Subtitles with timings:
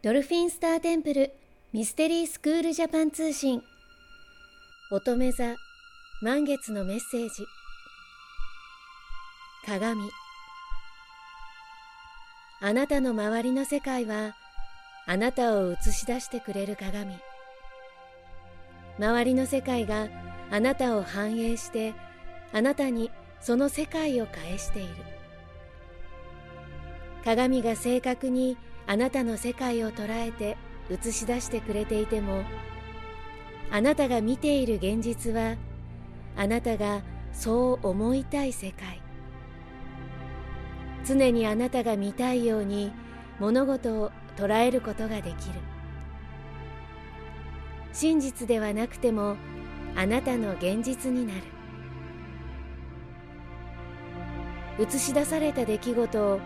[0.00, 1.32] ドルフィンスターテンプル
[1.72, 3.60] ミステリースクールジャパン通信。
[4.92, 5.56] 乙女座
[6.22, 7.28] 満月のメッセージ。
[9.66, 10.00] 鏡。
[12.60, 14.36] あなたの周りの世界は
[15.04, 17.16] あなたを映し出してくれる鏡。
[19.00, 20.06] 周りの世界が
[20.52, 21.92] あなたを反映して
[22.52, 23.10] あなたに
[23.40, 25.17] その世界を返している。
[27.28, 28.56] 鏡が正確に
[28.86, 30.56] あなたの世界を捉えて
[30.90, 32.42] 映し出してくれていても
[33.70, 35.56] あなたが見ている現実は
[36.38, 37.02] あなたが
[37.34, 39.02] そう思いたい世界。
[41.04, 42.92] 常にあなたが見たいように
[43.38, 45.60] 物事を捉えることができる。
[47.92, 49.36] 真実ではなくても
[49.94, 51.42] あなたの現実になる。
[54.80, 56.40] 映し出された出来事を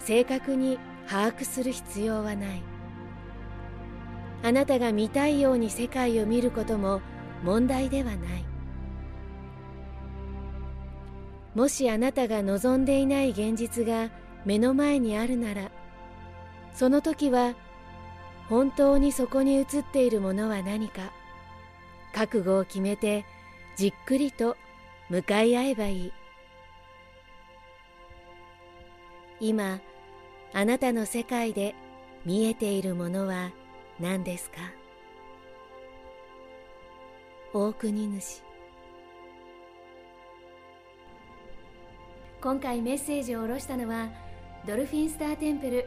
[0.00, 2.62] 正確に把握する必要はない。
[4.42, 7.00] あなたが見たいように世界を見ることも
[7.42, 8.44] 問題ではない。
[11.54, 14.10] もしあなたが望んでいない現実が
[14.44, 15.72] 目の前にあるなら
[16.72, 17.54] その時は
[18.48, 21.12] 本当にそこに映っているものは何か
[22.14, 23.24] 覚悟を決めて
[23.76, 24.56] じっくりと
[25.10, 26.12] 向かい合えばいい。
[29.40, 29.80] 今
[30.54, 31.74] あなたの世界で
[32.24, 33.50] 見えているものは
[34.00, 34.56] 何ですか？
[37.52, 38.42] 大国主。
[42.40, 44.08] 今回メッセージを下ろしたのは
[44.66, 45.86] ドルフィンスターテンプル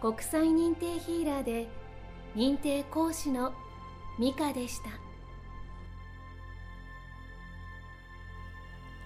[0.00, 1.68] 国際認定ヒーラーで
[2.34, 3.52] 認定講師の
[4.18, 4.90] ミカでした。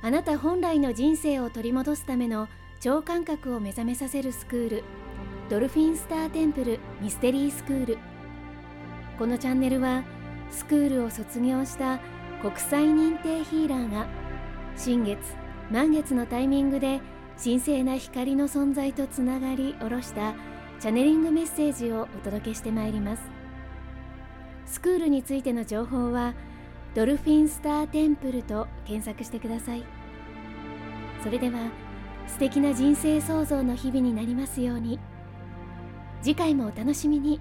[0.02, 4.84] あなた本来の人生を取り戻すための超感覚を目覚めさせるスクール
[5.48, 7.98] ドルフィンスターテンプルミステリースクール。
[9.18, 10.02] このチャンネルは
[10.50, 12.00] スクールを卒業した
[12.42, 14.06] 国際認定ヒーラーが
[14.77, 15.18] 新月
[15.70, 17.01] 満月のタイミングで
[17.42, 20.34] 神聖な光の存在とつながり下ろした
[20.78, 23.22] チャネリングメッセージをお届けしてまいります。
[24.67, 26.34] スクールについての情報は
[26.95, 29.84] ドルフィンスターテンプルと検索してください。
[31.22, 31.70] それでは
[32.27, 34.98] 素敵な人生創造の日々になりますように。
[36.23, 37.41] 次回もお楽しみに。